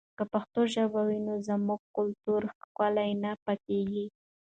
که 0.17 0.23
پښتو 0.33 0.61
ژبه 0.73 1.01
وي 1.07 1.19
نو 1.27 1.33
زموږ 1.47 1.81
کلتوري 1.95 2.49
ښکلا 2.57 3.05
نه 3.23 3.31
پیکه 3.45 3.61
کېږي. 3.67 4.05